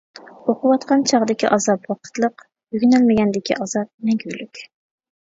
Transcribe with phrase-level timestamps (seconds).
[0.51, 4.63] ئوقۇۋاتقان چاغدىكى ئازاب ۋاقىتلىق، ئۆگىنەلمىگەندىكى ئازاب مەڭگۈلۈك.